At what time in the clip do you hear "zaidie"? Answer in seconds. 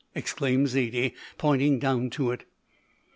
0.67-1.13